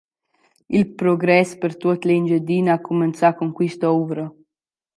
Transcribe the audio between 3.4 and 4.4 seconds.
quist’ouvra.